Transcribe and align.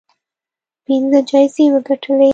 پنځه 0.85 1.19
جایزې 1.29 1.63
وګټلې 1.73 2.29